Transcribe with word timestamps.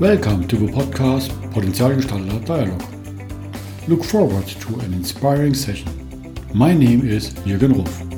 Welcome 0.00 0.48
to 0.48 0.56
the 0.56 0.72
podcast 0.72 1.28
Potenzialgestalter 1.52 2.42
Dialog. 2.46 2.82
Look 3.86 4.02
forward 4.02 4.46
to 4.46 4.80
an 4.80 4.94
inspiring 4.94 5.52
session. 5.52 5.92
My 6.54 6.72
name 6.72 7.06
is 7.06 7.34
Jürgen 7.44 7.74
Ruf. 7.74 8.09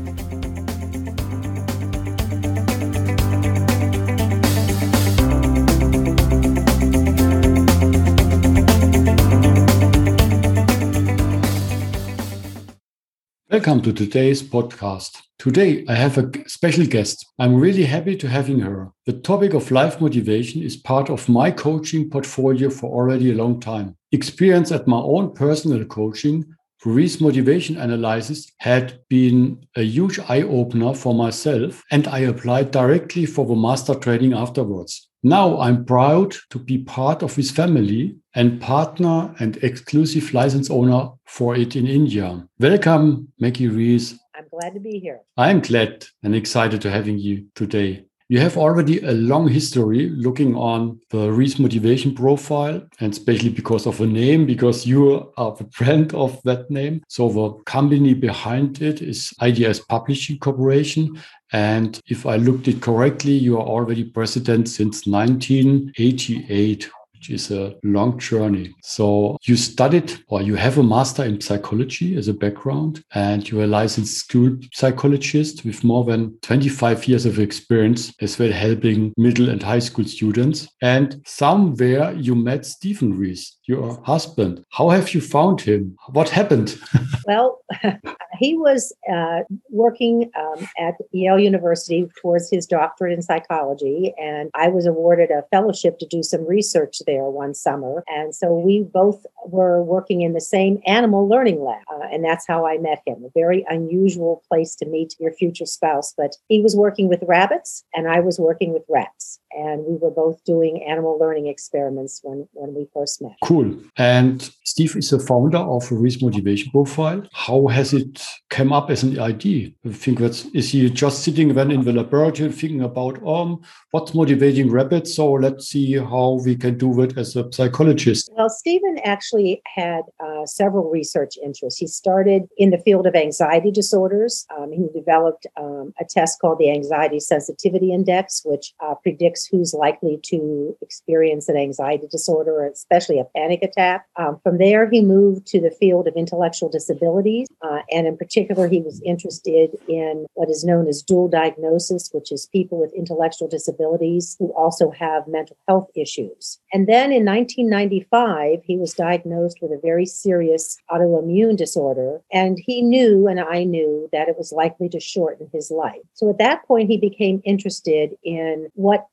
Welcome 13.53 13.83
to 13.83 13.93
today's 13.93 14.43
podcast. 14.43 15.21
Today, 15.39 15.85
I 15.87 15.95
have 15.95 16.17
a 16.17 16.31
special 16.49 16.87
guest. 16.87 17.27
I'm 17.39 17.55
really 17.55 17.85
happy 17.85 18.17
to 18.17 18.27
having 18.27 18.61
her. 18.61 18.91
The 19.05 19.13
topic 19.13 19.53
of 19.53 19.71
life 19.71 20.01
motivation 20.01 20.63
is 20.63 20.79
part 20.79 21.11
of 21.11 21.29
my 21.29 21.51
coaching 21.51 22.09
portfolio 22.09 22.71
for 22.71 22.91
already 22.91 23.31
a 23.31 23.35
long 23.35 23.61
time. 23.61 23.95
Experience 24.11 24.73
at 24.73 24.89
my 24.89 24.97
own 24.97 25.35
personal 25.35 25.85
coaching 25.85 26.47
Reiss 26.87 27.21
motivation 27.21 27.77
analysis 27.77 28.51
had 28.57 28.99
been 29.11 29.63
a 29.77 29.83
huge 29.83 30.19
eye 30.31 30.41
opener 30.41 30.95
for 30.95 31.15
myself, 31.15 31.83
and 31.91 32.09
I 32.09 32.21
applied 32.21 32.71
directly 32.71 33.27
for 33.27 33.45
the 33.45 33.55
master 33.55 33.95
training 33.95 34.33
afterwards. 34.33 35.11
Now 35.25 35.61
I'm 35.61 35.85
proud 35.85 36.35
to 36.51 36.59
be 36.59 36.79
part 36.79 37.23
of 37.23 37.37
his 37.37 37.53
family 37.53 38.17
and 38.35 38.61
partner 38.61 39.33
and 39.39 39.57
exclusive 39.59 40.35
license 40.35 40.69
owner 40.69 41.11
for 41.27 41.55
it 41.55 41.77
in 41.77 41.87
India. 41.87 42.45
Welcome, 42.59 43.29
Maggie 43.39 43.69
Reiss. 43.69 44.19
I'm 44.35 44.49
glad 44.51 44.75
to 44.75 44.81
be 44.81 44.99
here. 44.99 45.21
I'm 45.37 45.61
glad 45.61 46.07
and 46.25 46.35
excited 46.35 46.81
to 46.83 46.91
having 46.91 47.19
you 47.19 47.47
today. 47.55 48.05
You 48.33 48.39
have 48.39 48.57
already 48.57 48.99
a 49.01 49.13
long 49.13 49.47
history 49.47 50.09
looking 50.09 50.55
on 50.57 50.99
the 51.11 51.31
Reiss 51.31 51.59
motivation 51.59 52.15
profile, 52.15 52.81
and 52.99 53.13
especially 53.13 53.51
because 53.51 53.87
of 53.87 54.01
a 54.01 54.07
name, 54.07 54.47
because 54.47 54.87
you 54.87 55.31
are 55.37 55.55
the 55.55 55.65
brand 55.65 56.15
of 56.15 56.43
that 56.45 56.71
name. 56.71 57.03
So 57.09 57.29
the 57.29 57.51
company 57.65 58.15
behind 58.15 58.81
it 58.81 59.03
is 59.03 59.35
IDS 59.43 59.81
Publishing 59.81 60.39
Corporation. 60.39 61.23
And 61.53 62.01
if 62.07 62.25
I 62.25 62.37
looked 62.37 62.69
it 62.69 62.81
correctly, 62.81 63.33
you 63.33 63.59
are 63.59 63.67
already 63.67 64.05
president 64.05 64.71
since 64.71 65.07
1988 65.07 66.89
which 67.23 67.31
is 67.31 67.53
a 67.53 67.73
long 67.85 68.19
journey. 68.19 68.75
So 68.83 69.39
you 69.43 69.57
studied 69.57 70.13
or 70.27 70.43
you 70.43 70.57
have 70.57 70.77
a 70.79 70.83
master 70.83 71.23
in 71.23 71.41
psychology 71.41 72.17
as 72.17 72.27
a 72.27 72.35
background, 72.35 73.05
and 73.15 73.49
you're 73.49 73.63
a 73.63 73.67
licensed 73.69 74.17
school 74.17 74.57
psychologist 74.73 75.65
with 75.65 75.85
more 75.85 76.05
than 76.05 76.37
25 76.41 77.07
years 77.07 77.25
of 77.25 77.39
experience 77.39 78.13
as 78.21 78.41
well 78.41 78.51
helping 78.51 79.15
middle 79.17 79.51
and 79.51 79.63
high 79.63 79.79
school 79.79 80.05
students. 80.05 80.67
And 80.83 81.23
somewhere 81.25 82.13
you 82.15 82.35
met 82.35 82.67
Steven 82.67 83.17
Reiss, 83.17 83.57
your 83.67 84.03
husband. 84.03 84.65
How 84.71 84.89
have 84.89 85.15
you 85.15 85.21
found 85.21 85.61
him? 85.61 85.97
What 86.11 86.29
happened? 86.29 86.77
well, 87.29 87.61
he 88.43 88.57
was 88.57 88.93
uh, 89.09 89.43
working 89.71 90.29
um, 90.37 90.67
at 90.77 90.95
Yale 91.13 91.39
University 91.39 92.09
towards 92.21 92.51
his 92.51 92.67
doctorate 92.67 93.13
in 93.13 93.23
psychology, 93.23 94.13
and 94.21 94.51
I 94.55 94.67
was 94.67 94.85
awarded 94.85 95.31
a 95.31 95.45
fellowship 95.53 96.01
to 96.01 96.07
do 96.07 96.25
some 96.25 96.45
research 96.45 97.03
there 97.07 97.27
one 97.27 97.55
summer. 97.55 98.03
And 98.09 98.35
so 98.35 98.53
we 98.53 98.83
both 98.83 99.25
were 99.47 99.81
working 99.81 100.23
in 100.23 100.33
the 100.33 100.41
same 100.41 100.81
animal 100.87 101.29
learning 101.29 101.63
lab, 101.63 101.83
uh, 101.89 102.09
and 102.11 102.25
that's 102.25 102.45
how 102.49 102.67
I 102.67 102.79
met 102.79 103.01
him. 103.07 103.23
A 103.25 103.31
very 103.33 103.65
unusual 103.69 104.43
place 104.49 104.75
to 104.77 104.87
meet 104.87 105.15
your 105.21 105.33
future 105.33 105.67
spouse, 105.67 106.13
but 106.17 106.35
he 106.49 106.61
was 106.61 106.75
working 106.75 107.09
with 107.09 107.23
rabbits, 107.29 107.85
and 107.95 108.09
I 108.09 108.19
was 108.19 108.41
working 108.41 108.73
with 108.73 108.83
rats 108.89 109.39
and 109.55 109.85
we 109.85 109.97
were 109.97 110.11
both 110.11 110.43
doing 110.45 110.83
animal 110.89 111.19
learning 111.19 111.47
experiments 111.47 112.21
when, 112.23 112.49
when 112.53 112.75
we 112.75 112.87
first 112.95 113.23
met. 113.23 113.33
Cool. 113.45 113.77
And 113.97 114.51
Steve 114.65 114.97
is 114.97 115.11
the 115.11 115.19
founder 115.19 115.59
of 115.59 115.91
Reiss 115.91 116.23
Motivation 116.23 116.71
Profile. 116.71 117.27
How 117.33 117.67
has 117.67 117.93
it 117.93 118.23
come 118.51 118.73
up 118.73 118.91
as 118.91 119.03
an 119.03 119.19
idea? 119.19 119.71
I 119.85 119.93
think 119.93 120.19
that's 120.19 120.47
is 120.47 120.73
he 120.73 120.89
just 120.91 121.23
sitting 121.23 121.55
then 121.55 121.71
in 121.71 121.85
the 121.85 121.93
laboratory 121.93 122.53
thinking 122.53 122.83
about 122.83 123.25
um 123.27 123.61
what's 123.91 124.15
motivating 124.15 124.71
rabbits? 124.71 125.15
So 125.15 125.33
let's 125.33 125.69
see 125.69 125.97
how 125.97 126.41
we 126.45 126.57
can 126.57 126.79
do 126.79 127.03
it 127.03 127.17
as 127.19 127.37
a 127.37 127.51
psychologist. 127.53 128.31
Well, 128.37 128.49
Steven 128.49 128.99
actually 129.05 129.63
had 129.75 130.03
uh, 130.21 130.47
several 130.47 130.91
research 130.91 131.37
interests. 131.43 131.79
He 131.81 131.87
started 131.87 132.43
in 132.57 132.71
the 132.71 132.79
field 132.79 133.07
of 133.07 133.15
anxiety 133.15 133.71
disorders. 133.71 134.47
Um, 134.57 134.73
he 134.73 134.89
developed 134.95 135.47
um, 135.61 135.93
a 136.01 136.05
test 136.09 136.41
called 136.41 136.59
the 136.59 136.71
Anxiety 136.71 137.21
Sensitivity 137.21 137.93
Index, 137.93 138.43
which 138.45 138.73
uh, 138.85 138.95
predicts 139.03 139.42
who's 139.51 139.75
likely 139.75 140.19
to 140.25 140.77
experience 140.81 141.49
an 141.49 141.57
anxiety 141.57 142.07
disorder, 142.11 142.53
or 142.63 142.67
especially 142.67 143.19
a 143.19 143.25
panic 143.37 143.63
attack. 143.63 144.07
Um, 144.17 144.41
from 144.43 144.59
there, 144.59 144.89
he 144.89 145.03
moved 145.03 145.47
to 145.49 145.61
the 145.61 145.71
field 145.71 146.09
of 146.09 146.15
intellectual 146.17 146.69
disabilities. 146.69 147.49
Uh, 147.63 147.81
and 147.91 148.07
in 148.07 148.17
particular, 148.17 148.69
he 148.69 148.81
was 148.81 149.01
interested 149.05 149.71
in 149.89 150.27
what 150.35 150.51
is 150.51 150.65
known 150.65 150.89
as 150.89 151.03
dual 151.03 151.29
diagnosis, 151.29 152.11
which 152.13 152.33
is 152.33 152.49
people 152.53 152.79
with 152.79 152.93
intellectual 152.95 153.49
disabilities 153.49 154.37
who 154.39 154.53
also 154.53 154.91
have 154.91 155.27
mental 155.27 155.57
health 155.69 155.89
issues. 155.95 156.59
And 156.73 156.87
then 156.87 157.13
in 157.13 157.25
1995, 157.25 158.61
he 158.65 158.77
was 158.77 158.95
diagnosed 158.95 159.59
with 159.61 159.73
a 159.73 159.81
very 159.83 160.07
serious 160.07 160.77
autoimmune 160.91 161.57
disorder. 161.57 162.21
And 162.33 162.59
he 162.65 162.83
knew, 162.83 163.27
and 163.29 163.41
I 163.41 163.65
knew, 163.65 164.09
that 164.13 164.29
it 164.29 164.37
was 164.37 164.53
likely 164.53 164.89
to 164.91 165.01
shorten 165.01 165.49
his 165.53 165.71
life. 165.71 166.01
So 166.15 166.31
at 166.31 166.39
that 166.39 166.67
point, 166.67 166.89
he 166.89 166.99
became 166.99 167.43
interested 167.45 168.17
in 168.23 168.69
what 168.75 169.07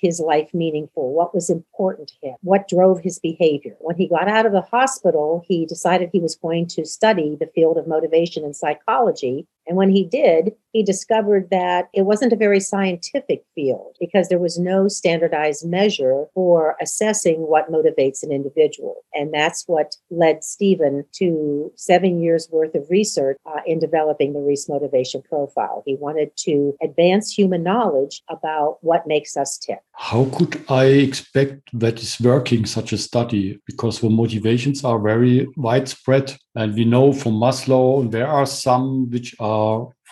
his 0.00 0.20
life 0.20 0.52
meaningful, 0.52 1.12
what 1.12 1.34
was 1.34 1.50
important 1.50 2.08
to 2.08 2.28
him, 2.28 2.36
what 2.42 2.68
drove 2.68 3.00
his 3.00 3.18
behavior. 3.18 3.74
When 3.80 3.96
he 3.96 4.08
got 4.08 4.28
out 4.28 4.46
of 4.46 4.52
the 4.52 4.60
hospital, 4.60 5.44
he 5.48 5.66
decided 5.66 6.10
he 6.12 6.20
was 6.20 6.36
going 6.36 6.66
to 6.68 6.84
study 6.84 7.36
the 7.38 7.50
field 7.54 7.78
of 7.78 7.86
motivation 7.86 8.44
and 8.44 8.54
psychology 8.54 9.46
and 9.66 9.76
when 9.76 9.90
he 9.90 10.04
did, 10.04 10.52
he 10.72 10.82
discovered 10.82 11.50
that 11.50 11.88
it 11.92 12.02
wasn't 12.02 12.32
a 12.32 12.36
very 12.36 12.58
scientific 12.58 13.44
field 13.54 13.96
because 14.00 14.28
there 14.28 14.38
was 14.38 14.58
no 14.58 14.88
standardized 14.88 15.66
measure 15.66 16.26
for 16.34 16.76
assessing 16.80 17.42
what 17.42 17.70
motivates 17.70 18.22
an 18.22 18.32
individual. 18.32 19.04
And 19.12 19.32
that's 19.32 19.64
what 19.66 19.96
led 20.10 20.42
Steven 20.42 21.04
to 21.16 21.70
seven 21.76 22.22
years 22.22 22.48
worth 22.50 22.74
of 22.74 22.86
research 22.88 23.36
uh, 23.46 23.60
in 23.66 23.78
developing 23.78 24.32
the 24.32 24.40
Reiss 24.40 24.68
motivation 24.68 25.22
profile. 25.22 25.82
He 25.84 25.96
wanted 25.96 26.34
to 26.38 26.74
advance 26.82 27.30
human 27.30 27.62
knowledge 27.62 28.22
about 28.30 28.78
what 28.80 29.06
makes 29.06 29.36
us 29.36 29.58
tick. 29.58 29.80
How 29.92 30.24
could 30.34 30.64
I 30.70 30.86
expect 30.86 31.68
that 31.74 32.00
is 32.00 32.18
working 32.18 32.64
such 32.64 32.92
a 32.94 32.98
study? 32.98 33.60
Because 33.66 34.00
the 34.00 34.08
motivations 34.08 34.84
are 34.84 34.98
very 34.98 35.46
widespread. 35.56 36.34
And 36.54 36.74
we 36.74 36.86
know 36.86 37.12
from 37.12 37.34
Maslow, 37.34 38.10
there 38.10 38.26
are 38.26 38.46
some 38.46 39.10
which 39.10 39.34
are 39.38 39.51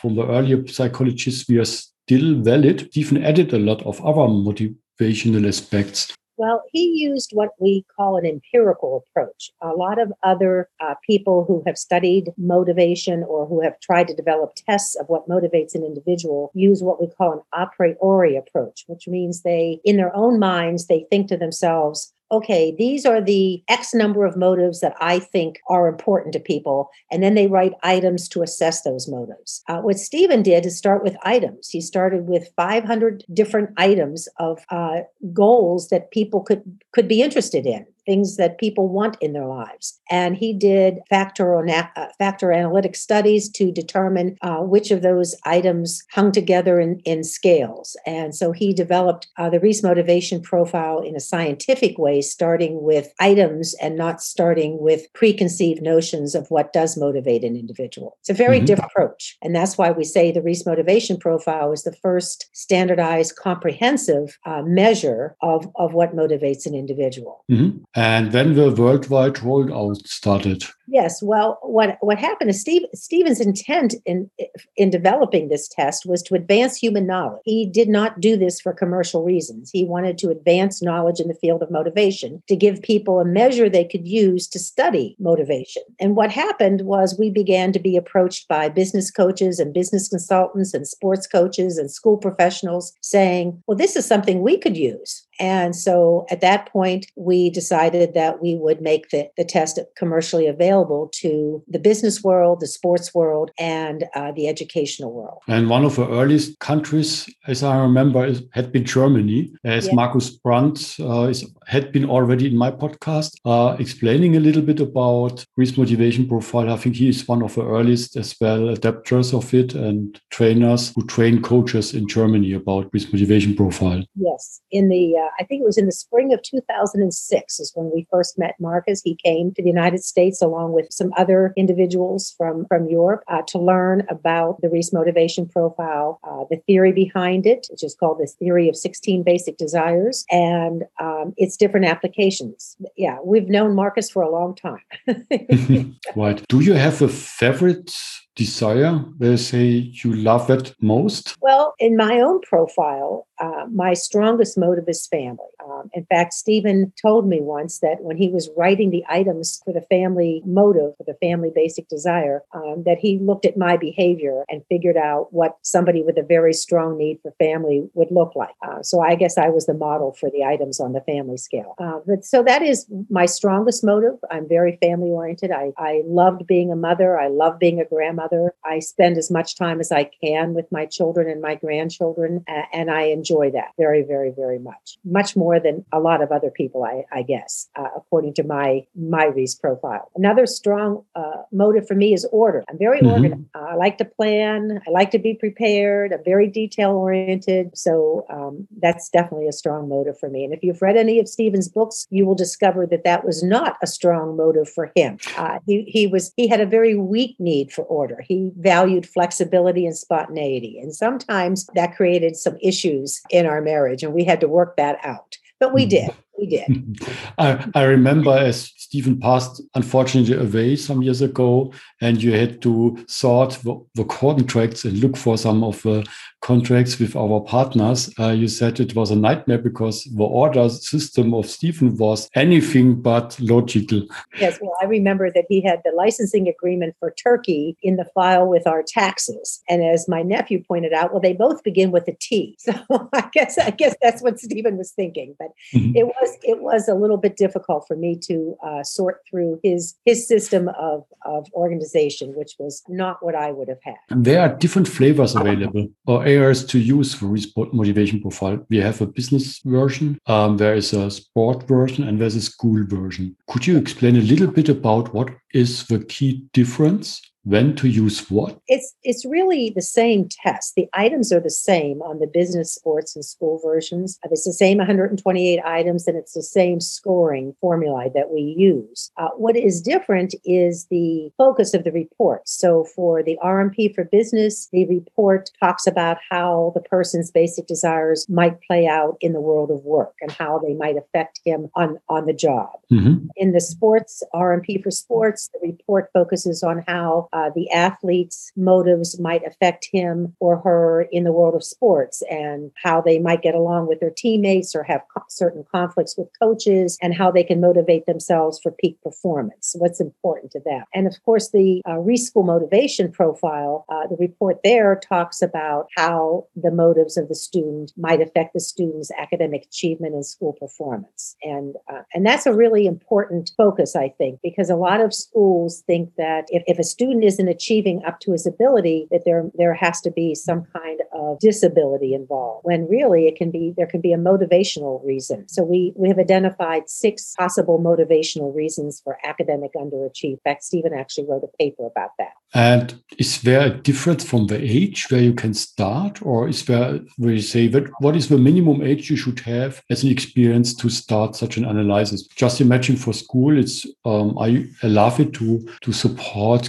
from 0.01 0.17
the 0.17 0.27
earlier 0.27 0.67
psychologists, 0.67 1.49
we 1.49 1.59
are 1.59 1.65
still 1.65 2.41
valid, 2.43 2.89
even 2.95 3.23
added 3.23 3.53
a 3.53 3.59
lot 3.59 3.83
of 3.83 4.01
other 4.01 4.29
motivational 4.29 5.47
aspects. 5.47 6.13
Well, 6.41 6.63
he 6.73 6.87
used 6.97 7.33
what 7.35 7.51
we 7.61 7.85
call 7.95 8.17
an 8.17 8.25
empirical 8.25 9.05
approach. 9.05 9.51
A 9.61 9.75
lot 9.75 10.01
of 10.01 10.11
other 10.23 10.71
uh, 10.81 10.95
people 11.07 11.45
who 11.45 11.63
have 11.67 11.77
studied 11.77 12.33
motivation 12.39 13.23
or 13.25 13.47
who 13.47 13.61
have 13.61 13.79
tried 13.81 14.09
to 14.09 14.15
develop 14.15 14.55
tests 14.55 14.97
of 14.97 15.11
what 15.11 15.29
motivates 15.29 15.75
an 15.75 15.85
individual 15.85 16.51
use 16.55 16.83
what 16.83 16.99
we 16.99 17.09
call 17.09 17.33
an 17.35 17.41
a 17.53 17.67
priori 17.67 18.39
approach, 18.39 18.85
which 18.87 19.07
means 19.07 19.43
they, 19.43 19.81
in 19.85 19.99
their 19.99 20.17
own 20.17 20.39
minds, 20.39 20.87
they 20.87 21.05
think 21.11 21.29
to 21.29 21.37
themselves, 21.37 22.15
okay, 22.33 22.75
these 22.79 23.05
are 23.05 23.21
the 23.21 23.63
X 23.69 23.93
number 23.95 24.25
of 24.25 24.37
motives 24.37 24.81
that 24.81 24.95
I 25.01 25.19
think 25.19 25.59
are 25.69 25.89
important 25.89 26.33
to 26.35 26.41
people. 26.41 26.91
And 27.11 27.23
then 27.23 27.35
they 27.35 27.47
write 27.47 27.73
items 27.83 28.29
to 28.31 28.43
assess 28.43 28.83
those 28.83 29.09
motives. 29.09 29.63
Uh, 29.69 29.81
what 29.81 29.99
Steven 29.99 30.43
did 30.43 30.67
is 30.67 30.77
start 30.77 31.03
with 31.03 31.17
items. 31.23 31.69
He 31.69 31.81
started 31.81 32.29
with 32.29 32.49
500 32.57 33.25
different 33.33 33.71
items 33.77 34.29
of 34.39 34.65
uh, 34.71 35.01
goals 35.33 35.89
that 35.89 36.11
people 36.11 36.41
could 36.43 36.63
could 36.93 37.09
be 37.09 37.23
interested 37.23 37.67
in 37.67 37.87
things 38.07 38.37
that 38.37 38.59
people 38.59 38.89
want 38.89 39.17
in 39.21 39.33
their 39.33 39.47
lives. 39.47 39.99
And 40.11 40.37
he 40.37 40.53
did 40.53 40.99
factor, 41.09 41.57
uh, 41.67 42.07
factor 42.19 42.53
analytic 42.53 42.97
studies 42.97 43.49
to 43.51 43.71
determine 43.73 44.37
uh, 44.43 44.59
which 44.59 44.91
of 44.91 45.03
those 45.03 45.37
items 45.45 46.03
hung 46.13 46.33
together 46.33 46.81
in, 46.81 47.01
in 47.01 47.25
scales. 47.25 47.97
And 48.07 48.35
so 48.35 48.53
he 48.53 48.73
developed 48.73 49.29
uh, 49.39 49.51
the 49.51 49.61
Reiss 49.61 49.83
motivation 49.83 50.41
profile 50.41 51.01
in 51.01 51.17
a 51.17 51.21
scientific 51.21 51.99
way, 51.99 52.21
starting 52.21 52.83
with 52.83 53.13
items 53.21 53.75
and 53.81 53.97
not 53.97 54.23
starting 54.23 54.79
with 54.81 55.13
preconceived 55.13 55.83
notions 55.83 56.35
of 56.35 56.51
what 56.51 56.73
does 56.73 56.97
motivate 56.97 57.45
an 57.45 57.57
individual. 57.57 58.17
It's 58.21 58.31
a 58.31 58.35
very 58.35 58.59
mm-hmm. 58.59 58.67
different 58.67 58.91
approach. 58.93 59.37
And 59.43 59.55
that's 59.55 59.79
why 59.79 59.91
we 59.91 60.05
say 60.05 60.31
the 60.31 60.43
Reiss 60.43 60.67
motivation 60.67 61.19
profile 61.19 61.73
is 61.73 61.83
the 61.83 61.97
first 62.03 62.49
standardized, 62.53 63.37
comprehensive 63.37 64.39
uh, 64.47 64.63
measure 64.63 65.37
of, 65.43 65.69
of 65.77 65.95
what 65.95 66.17
motivates 66.17 66.67
an 66.67 66.75
individual. 66.75 67.45
Mm-hmm. 67.51 67.79
And 67.95 68.33
when 68.33 68.55
the 68.55 68.73
worldwide 68.73 69.37
rollout 69.37 70.07
started, 70.07 70.65
Yes. 70.93 71.23
Well, 71.23 71.61
what 71.63 71.99
what 72.01 72.19
happened 72.19 72.51
is 72.51 72.61
Steve 72.61 72.83
Steven's 72.95 73.41
intent 73.41 73.95
in 74.05 74.29
in 74.77 74.91
developing 74.91 75.49
this 75.49 75.69
test 75.69 76.05
was 76.05 76.21
to 76.25 76.35
advance 76.35 76.77
human 76.77 77.07
knowledge. 77.07 77.41
He 77.45 77.65
did 77.65 77.89
not 77.89 78.21
do 78.21 78.37
this 78.37 78.61
for 78.61 78.73
commercial 78.73 79.23
reasons. 79.23 79.71
He 79.71 79.85
wanted 79.85 80.19
to 80.19 80.31
advance 80.31 80.83
knowledge 80.83 81.21
in 81.21 81.29
the 81.29 81.35
field 81.35 81.63
of 81.63 81.71
motivation 81.71 82.43
to 82.49 82.57
give 82.57 82.83
people 82.83 83.21
a 83.21 83.25
measure 83.25 83.69
they 83.69 83.85
could 83.85 84.09
use 84.09 84.49
to 84.49 84.59
study 84.59 85.15
motivation. 85.21 85.85
And 86.01 86.17
what 86.17 86.33
happened 86.33 86.81
was 86.81 87.17
we 87.17 87.31
began 87.31 87.73
to 87.73 87.79
be 87.79 87.97
approached 87.97 88.49
by 88.49 88.69
business 88.69 89.13
coaches 89.13 89.61
and 89.61 89.73
business 89.73 90.09
consultants 90.09 90.75
and 90.75 90.89
sports 90.89 91.29
coaches 91.29 91.79
and 91.79 91.89
school 91.89 92.17
professionals 92.17 92.93
saying, 93.01 93.63
"Well, 93.69 93.77
this 93.77 93.95
is 93.95 94.07
something 94.07 94.43
we 94.43 94.59
could 94.59 94.77
use." 94.77 95.25
And 95.39 95.75
so 95.75 96.27
at 96.31 96.43
that 96.43 96.67
point, 96.67 97.07
we 97.17 97.49
decided 97.49 98.13
that 98.15 98.43
we 98.43 98.57
would 98.57 98.83
make 98.83 99.09
the, 99.09 99.31
the 99.39 99.45
test 99.45 99.79
commercially 99.97 100.47
available 100.47 100.80
to 100.85 101.63
the 101.69 101.79
business 101.79 102.23
world, 102.23 102.61
the 102.61 102.67
sports 102.67 103.15
world, 103.15 103.51
and 103.59 104.05
uh, 104.15 104.33
the 104.33 104.49
educational 104.49 105.13
world. 105.13 105.41
And 105.49 105.69
one 105.69 105.85
of 105.85 105.97
the 105.97 106.09
earliest 106.09 106.59
countries, 106.59 107.29
as 107.47 107.63
I 107.63 107.79
remember, 107.79 108.25
is, 108.25 108.43
had 108.53 108.73
been 108.73 108.85
Germany, 108.85 109.53
as 109.65 109.87
yeah. 109.87 109.95
Markus 109.95 110.31
Brandt 110.31 110.97
uh, 111.01 111.23
is, 111.23 111.47
had 111.67 111.93
been 111.93 112.09
already 112.09 112.47
in 112.47 112.57
my 112.57 112.71
podcast, 112.71 113.37
uh, 113.45 113.77
explaining 113.79 114.37
a 114.37 114.41
little 114.41 114.63
bit 114.63 114.81
about 114.81 115.45
Reiss 115.57 115.77
motivation 115.77 116.29
profile. 116.29 116.71
I 116.71 116.77
think 116.77 116.97
he 116.97 117.09
is 117.09 117.27
one 117.27 117.43
of 117.43 117.55
the 117.55 117.67
earliest 117.67 118.17
as 118.17 118.35
well 118.41 118.75
adapters 118.75 119.35
of 119.37 119.53
it 119.55 119.75
and 119.75 120.21
trainers 120.31 120.93
who 120.95 121.05
train 121.07 121.43
coaches 121.43 121.95
in 121.95 122.09
Germany 122.09 122.53
about 122.53 122.91
Reiss 122.93 123.13
motivation 123.13 123.55
profile. 123.55 124.05
Yes. 124.15 124.61
In 124.71 124.89
the 124.89 125.17
uh, 125.17 125.29
I 125.39 125.45
think 125.45 125.63
it 125.63 125.65
was 125.65 125.79
in 125.79 125.87
the 125.87 125.93
spring 125.93 126.33
of 126.33 126.43
2006 126.43 127.61
is 127.61 127.73
when 127.75 127.91
we 127.95 128.07
first 128.11 128.39
met 128.39 128.55
Markus. 128.59 129.03
He 129.03 129.17
came 129.17 129.53
to 129.55 129.63
the 129.63 129.69
United 129.69 130.03
States 130.05 130.43
along 130.43 130.70
with 130.73 130.87
some 130.91 131.13
other 131.17 131.53
individuals 131.57 132.35
from, 132.37 132.67
from 132.67 132.89
Europe 132.89 133.23
uh, 133.29 133.43
to 133.49 133.59
learn 133.59 134.07
about 134.09 134.61
the 134.61 134.69
Reiss 134.69 134.93
motivation 134.93 135.49
profile, 135.49 136.21
uh, 136.25 136.45
the 136.51 136.57
theory 136.67 136.93
behind 136.93 137.47
it, 137.47 137.67
which 137.71 137.85
is 137.85 137.95
called 137.95 138.19
the 138.19 138.27
theory 138.27 138.69
of 138.69 138.77
16 138.77 139.23
basic 139.23 139.57
desires, 139.57 140.25
and 140.31 140.85
um, 141.01 141.35
its 141.37 141.57
different 141.57 141.87
applications. 141.87 142.77
Yeah, 142.97 143.19
we've 143.25 143.49
known 143.49 143.75
Marcus 143.75 144.11
for 144.11 144.23
a 144.23 144.31
long 144.31 144.55
time. 144.55 144.81
right. 146.17 146.43
Do 146.49 146.61
you 146.61 146.75
have 146.75 147.03
a 147.03 147.09
favorite 147.09 147.93
desire 148.37 148.93
where 149.19 149.33
you 149.33 149.37
say 149.37 149.67
you 150.03 150.15
love 150.15 150.51
it 150.51 150.75
most? 150.81 151.37
Well, 151.41 151.75
in 151.79 151.97
my 151.97 152.21
own 152.21 152.41
profile, 152.41 153.27
uh, 153.39 153.67
my 153.73 153.93
strongest 153.95 154.57
motive 154.57 154.89
is 154.89 155.07
family. 155.07 155.53
Um, 155.69 155.91
in 155.95 156.05
fact, 156.07 156.33
Steven 156.35 156.93
told 157.01 157.27
me 157.27 157.41
once 157.41 157.81
that 157.81 158.03
when 158.03 158.17
he 158.17 158.29
was 158.29 158.51
writing 158.57 158.91
the 158.91 159.05
items 159.09 159.61
for 159.65 159.73
the 159.73 159.83
family 159.83 160.43
motive, 160.45 160.97
for 160.97 161.05
the 161.05 161.15
family 161.15 161.51
basic 161.55 161.89
desire, 161.89 162.43
um, 162.55 162.83
that 162.85 162.99
he 162.99 163.19
looked 163.19 163.45
at 163.45 163.57
my 163.57 163.77
behavior 163.77 164.45
and 164.49 164.63
figured 164.69 164.97
out 164.97 165.33
what 165.33 165.57
somebody 165.63 166.03
with 166.03 166.19
a 166.19 166.23
very 166.23 166.53
strong 166.53 166.97
need 166.97 167.19
for 167.23 167.33
family 167.39 167.89
would 167.95 168.11
look 168.11 168.35
like. 168.37 168.55
Uh, 168.63 168.83
so 168.83 169.01
I 169.01 169.15
guess 169.15 169.39
I 169.39 169.49
was 169.49 169.67
the 169.67 169.75
model 169.75 170.13
for 170.13 170.31
the 170.31 170.45
items 170.45 170.81
on 170.81 170.93
the 170.93 171.01
family 171.01 171.37
scale. 171.37 171.75
Uh, 171.79 172.01
but 172.07 172.25
so 172.25 172.43
that 172.43 172.63
is 172.63 172.87
my 173.09 173.27
strongest 173.27 173.85
motive. 173.85 174.19
I'm 174.31 174.49
very 174.49 174.79
family 174.83 175.11
oriented. 175.11 175.51
I, 175.51 175.73
I 175.77 176.03
loved 176.07 176.47
being 176.47 176.71
a 176.71 176.77
mother. 176.77 177.19
I 177.19 177.29
love 177.29 177.59
being 177.59 177.81
a 177.81 177.85
grandmother. 177.85 178.55
I 178.65 178.79
spend 178.81 179.17
as 179.17 179.31
much 179.31 179.57
time 179.57 179.81
as 179.81 179.91
I 179.91 180.11
can 180.23 180.55
with 180.55 180.71
my 180.71 180.87
children 180.87 181.29
and 181.29 181.41
my 181.41 181.55
grandchildren, 181.55 182.45
and 182.73 182.91
I 182.91 183.03
enjoy 183.05 183.31
enjoy 183.41 183.51
that 183.57 183.73
very, 183.79 184.03
very, 184.03 184.31
very 184.31 184.59
much. 184.59 184.99
Much 185.05 185.37
more 185.37 185.50
than 185.59 185.85
a 185.93 185.99
lot 185.99 186.23
of 186.23 186.31
other 186.31 186.51
people, 186.51 186.85
I, 186.85 187.05
I 187.13 187.23
guess, 187.23 187.69
uh, 187.77 187.89
according 187.97 188.35
to 188.35 188.45
my 188.45 188.85
my 188.95 189.25
Reiss 189.25 189.55
profile. 189.55 190.11
Another 190.15 190.47
strong 190.47 191.05
uh, 191.15 191.43
motive 191.53 191.87
for 191.89 191.95
me 191.95 192.13
is 192.13 192.27
order. 192.31 192.63
I'm 192.69 192.79
very 192.79 193.01
mm-hmm. 193.01 193.11
organized. 193.11 193.45
Uh, 193.55 193.67
I 193.71 193.75
like 193.75 193.99
to 193.99 194.05
plan. 194.05 194.81
I 194.87 194.91
like 194.91 195.11
to 195.13 195.19
be 195.19 195.35
prepared. 195.35 196.13
I'm 196.13 196.25
very 196.25 196.47
detail 196.49 196.93
oriented. 196.93 197.77
So 197.77 198.27
um, 198.31 198.69
that's 198.81 199.09
definitely 199.09 199.49
a 199.49 199.53
strong 199.53 199.89
motive 199.89 200.19
for 200.19 200.29
me. 200.29 200.45
And 200.45 200.53
if 200.53 200.63
you've 200.63 200.83
read 200.83 200.97
any 200.97 201.19
of 201.19 201.29
Steven's 201.29 201.69
books, 201.69 202.07
you 202.11 202.27
will 202.27 202.35
discover 202.35 202.87
that 202.87 203.05
that 203.05 203.25
was 203.25 203.43
not 203.43 203.77
a 203.83 203.87
strong 203.87 204.37
motive 204.37 204.69
for 204.69 204.93
him. 204.95 205.19
Uh, 205.37 205.59
he 205.67 205.83
he 205.83 206.07
was 206.07 206.33
he 206.37 206.49
had 206.49 206.61
a 206.61 206.67
very 206.67 206.97
weak 206.97 207.37
need 207.39 207.73
for 207.73 207.85
order. 207.85 208.23
He 208.27 208.51
valued 208.59 209.07
flexibility 209.07 209.87
and 209.87 209.97
spontaneity, 209.97 210.79
and 210.79 210.95
sometimes 210.95 211.67
that 211.75 211.97
created 211.97 212.37
some 212.37 212.57
issues 212.61 213.21
in 213.31 213.47
our 213.47 213.61
marriage, 213.61 214.03
and 214.03 214.13
we 214.13 214.25
had 214.25 214.41
to 214.41 214.49
work 214.49 214.77
that 214.77 214.99
out. 215.05 215.37
But 215.61 215.75
we 215.75 215.85
hmm. 215.85 215.91
did. 215.91 216.11
We 216.41 216.47
did. 216.47 217.01
I, 217.39 217.71
I 217.75 217.83
remember 217.83 218.31
as 218.31 218.73
Steven 218.77 219.21
passed 219.21 219.63
unfortunately 219.75 220.37
away 220.37 220.75
some 220.75 221.03
years 221.03 221.21
ago, 221.21 221.73
and 222.01 222.23
you 222.23 222.33
had 222.33 222.63
to 222.63 222.97
sort 223.07 223.51
the, 223.63 223.79
the 223.95 224.05
contracts 224.05 224.85
and 224.85 224.99
look 224.99 225.19
for 225.19 225.37
some 225.37 225.63
of 225.63 225.83
the 225.83 226.09
contracts 226.41 226.99
with 226.99 227.15
our 227.15 227.41
partners. 227.41 228.13
Uh, 228.19 228.31
you 228.31 228.49
said 228.49 228.81
it 228.81 228.95
was 228.97 229.11
a 229.11 229.17
nightmare 229.17 229.59
because 229.59 230.05
the 230.05 230.25
order 230.25 230.69
system 230.69 231.35
of 231.35 231.47
Steven 231.47 231.97
was 231.99 232.31
anything 232.35 233.01
but 233.01 233.39
logical. 233.41 234.07
Yes, 234.39 234.59
well, 234.61 234.75
I 234.81 234.87
remember 234.87 235.31
that 235.31 235.45
he 235.49 235.61
had 235.61 235.83
the 235.85 235.93
licensing 235.95 236.49
agreement 236.49 236.97
for 236.99 237.11
Turkey 237.11 237.77
in 237.83 237.97
the 237.97 238.07
file 238.07 238.47
with 238.47 238.67
our 238.67 238.83
taxes, 238.83 239.63
and 239.69 239.85
as 239.85 240.09
my 240.09 240.23
nephew 240.23 240.63
pointed 240.65 240.93
out, 240.93 241.13
well, 241.13 241.21
they 241.21 241.35
both 241.35 241.63
begin 241.63 241.91
with 241.91 242.09
a 242.09 242.17
T. 242.21 242.57
So 242.71 243.09
I 243.13 243.29
guess 243.33 243.59
I 243.59 243.71
guess 243.71 243.95
that's 244.01 244.23
what 244.23 244.39
Steven 244.39 244.77
was 244.77 244.93
thinking, 244.93 245.35
but 245.39 245.49
mm-hmm. 245.75 245.97
it 245.97 246.07
was 246.07 246.30
it 246.43 246.61
was 246.61 246.89
a 246.89 246.95
little 246.95 247.17
bit 247.17 247.37
difficult 247.37 247.87
for 247.87 247.97
me 247.97 248.19
to. 248.29 248.57
Uh, 248.63 248.83
sort 248.83 249.21
through 249.29 249.61
his 249.63 249.95
his 250.05 250.27
system 250.27 250.69
of 250.91 251.05
of 251.25 251.47
organization, 251.55 252.35
which 252.35 252.53
was 252.59 252.83
not 252.89 253.17
what 253.25 253.35
I 253.35 253.53
would 253.53 253.69
have 253.69 253.83
had. 253.83 254.01
There 254.11 254.41
are 254.41 254.49
different 254.65 254.89
flavors 254.89 255.35
available 255.35 255.89
or 256.07 256.25
areas 256.25 256.65
to 256.67 256.79
use 256.79 257.15
for 257.15 257.37
sport 257.37 257.73
motivation 257.75 258.21
profile. 258.21 258.59
We 258.69 258.79
have 258.79 259.01
a 259.01 259.07
business 259.07 259.61
version, 259.65 260.19
um, 260.27 260.57
there 260.57 260.75
is 260.75 260.93
a 260.93 261.11
sport 261.11 261.67
version, 261.69 262.05
and 262.07 262.21
there's 262.21 262.37
a 262.37 262.43
school 262.43 262.85
version. 262.87 263.37
Could 263.49 263.67
you 263.67 263.77
explain 263.77 264.17
a 264.17 264.29
little 264.33 264.51
bit 264.59 264.69
about 264.69 265.15
what 265.15 265.31
is 265.53 265.87
the 265.87 266.01
key 266.05 266.45
difference 266.53 267.21
when 267.45 267.75
to 267.77 267.89
use 267.89 268.31
what? 268.31 268.61
It's 268.69 268.95
it's 269.03 269.25
really 269.25 269.71
the 269.71 269.83
same 269.83 270.29
test. 270.29 270.75
The 270.75 270.89
items 270.93 271.33
are 271.33 271.41
the 271.41 271.51
same 271.51 272.03
on 272.03 272.19
the 272.19 272.27
business 272.27 272.73
sports 272.73 273.17
and 273.17 273.25
school 273.25 273.61
versions. 273.65 274.19
It's 274.31 274.45
the 274.45 274.53
same 274.53 274.79
128 274.79 275.61
items 275.65 276.07
and 276.07 276.17
it's 276.17 276.35
the 276.35 276.43
same 276.43 276.81
scoring 276.81 277.55
formula 277.61 278.11
that 278.15 278.31
we 278.31 278.41
use. 278.41 279.11
Uh, 279.17 279.29
what 279.37 279.57
is 279.57 279.81
different 279.81 280.35
is 280.45 280.87
the 280.91 281.31
focus 281.39 281.73
of 281.73 281.85
the 281.85 281.93
report. 281.93 282.49
So 282.49 282.85
for 282.85 283.23
the 283.23 283.39
rmp 283.43 283.95
for 283.95 284.05
business 284.05 284.69
the 284.73 284.87
report 284.87 285.51
talks 285.61 285.87
about 285.87 286.19
how 286.31 286.73
the 286.75 286.81
person's 286.81 287.31
basic 287.31 287.67
desires 287.67 288.27
might 288.29 288.61
play 288.63 288.87
out 288.87 289.17
in 289.21 289.33
the 289.33 289.41
world 289.41 289.71
of 289.71 289.85
work 289.85 290.15
and 290.21 290.31
how 290.31 290.59
they 290.59 290.75
might 290.75 290.97
affect 290.97 291.41
him 291.45 291.71
on 291.75 291.99
on 292.09 292.27
the 292.27 292.33
job. 292.33 292.71
Mm-hmm. 292.93 293.27
in 293.37 293.53
the 293.53 293.61
sports 293.61 294.23
rmp 294.35 294.83
for 294.83 294.91
sports 294.91 295.49
the 295.53 295.61
report 295.63 296.11
focuses 296.13 296.63
on 296.63 296.85
how 296.87 297.29
uh, 297.33 297.51
the 297.55 297.71
athlete's 297.71 298.53
motives 298.57 299.19
might 299.21 299.47
affect 299.47 299.89
him 299.93 300.35
or 300.41 300.59
her 300.59 301.03
in 301.13 301.25
the 301.25 301.33
world 301.33 301.55
of 301.55 301.65
sports 301.65 302.23
and 302.31 302.71
how 302.83 303.01
they 303.01 303.19
might 303.19 303.43
get 303.43 303.55
along 303.55 303.89
with 303.89 304.01
their 304.01 304.11
teammates 304.11 304.75
or 304.75 304.83
have 304.83 305.03
co- 305.15 305.23
certain 305.29 305.65
conflicts 305.73 306.17
with 306.17 306.29
coaches 306.41 306.99
and 307.01 307.15
how 307.15 307.31
they 307.31 307.45
can 307.45 307.61
motivate 307.61 308.07
themselves 308.07 308.59
for 308.63 308.71
peak 308.73 309.01
performance. 309.03 309.75
What's 309.79 310.01
important 310.01 310.53
to 310.53 310.61
them. 310.61 310.85
And 310.95 311.07
of 311.07 311.23
course, 311.25 311.51
the 311.51 311.83
uh, 311.89 311.99
Reiss 311.99 312.27
school 312.27 312.43
motivation 312.43 313.11
profile, 313.13 313.85
uh, 313.89 314.07
the 314.07 314.17
report 314.17 314.61
there 314.65 315.01
talks 315.09 315.43
about 315.43 315.89
how 315.97 316.47
the 316.57 316.71
motives 316.71 317.17
of 317.17 317.29
the 317.29 317.35
student 317.35 317.93
might 317.97 318.21
affect 318.21 318.55
the 318.55 318.61
student's 318.61 319.11
academic 319.19 319.65
achievement 319.65 320.15
and 320.15 320.27
school 320.27 320.53
performance. 320.55 321.37
And, 321.43 321.77
uh, 321.89 322.03
and 322.15 322.27
that's 322.27 322.47
a 322.47 322.55
really 322.55 322.87
important 322.87 323.53
focus, 323.57 323.95
I 323.95 324.09
think, 324.09 324.41
because 324.43 324.71
a 324.71 324.77
lot 324.77 325.01
of 325.01 325.15
schools 325.15 325.83
think 325.87 326.15
that 326.17 326.47
if, 326.49 326.63
if 326.67 326.79
a 326.79 326.85
student 326.85 327.20
student 327.21 327.33
isn't 327.33 327.49
achieving 327.49 328.03
up 328.07 328.21
to 328.21 328.33
his 328.33 328.47
ability, 328.47 329.07
that 329.11 329.23
there 329.25 329.51
there 329.55 329.75
has 329.75 330.01
to 330.03 330.11
be 330.11 330.35
some 330.35 330.65
kind 330.73 331.01
of 331.13 331.39
disability 331.41 332.15
involved. 332.15 332.65
When 332.65 332.89
really 332.89 333.27
it 333.27 333.37
can 333.37 333.51
be 333.51 333.75
there 333.77 333.87
can 333.87 334.01
be 334.01 334.13
a 334.13 334.19
motivational 334.19 335.05
reason. 335.05 335.49
So 335.49 335.63
we 335.63 335.93
we 335.97 336.09
have 336.09 336.19
identified 336.19 336.89
six 336.89 337.35
possible 337.39 337.79
motivational 337.79 338.55
reasons 338.55 339.01
for 339.05 339.19
academic 339.25 339.73
underachievement. 339.75 340.31
In 340.31 340.39
fact, 340.45 340.65
Steven 340.65 340.93
actually 340.95 341.27
wrote 341.29 341.45
a 341.45 341.57
paper 341.59 341.87
about 341.87 342.11
that. 342.19 342.33
And 342.55 343.01
is 343.19 343.43
there 343.43 343.67
a 343.67 343.71
difference 343.71 344.25
from 344.25 344.47
the 344.47 344.61
age 344.61 345.07
where 345.11 345.23
you 345.23 345.35
can 345.35 345.55
start, 345.55 346.21
or 346.23 346.49
is 346.49 346.65
there 346.65 347.01
where 347.17 347.35
you 347.35 347.43
say 347.43 347.69
that 347.69 347.87
what 348.01 348.17
is 348.17 348.29
the 348.29 348.39
minimum 348.39 348.83
age 348.83 349.11
you 349.11 349.17
should 349.17 349.41
have 349.41 349.83
as 349.91 350.03
an 350.03 350.11
experience 350.11 350.75
to 350.75 350.89
start 350.89 351.37
such 351.37 351.57
an 351.57 351.65
analysis? 351.65 352.27
Just 352.43 352.61
imagine 352.61 352.97
for 352.97 353.13
school, 353.13 353.59
it's 353.59 353.87
um, 354.05 354.37
I 354.39 354.67
love 354.83 355.21
it 355.21 355.33
to 355.35 355.49
to 355.85 355.93
support 355.93 356.63